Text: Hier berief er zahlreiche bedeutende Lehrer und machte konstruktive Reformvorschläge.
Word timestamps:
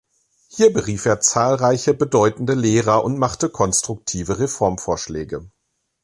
Hier 0.47 0.73
berief 0.73 1.05
er 1.05 1.19
zahlreiche 1.19 1.93
bedeutende 1.93 2.55
Lehrer 2.55 3.03
und 3.03 3.19
machte 3.19 3.49
konstruktive 3.51 4.39
Reformvorschläge. 4.39 5.47